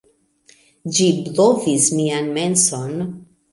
Ĝi 0.99 1.09
blovis 1.27 1.87
mian 2.01 2.35
menson. 2.41 2.99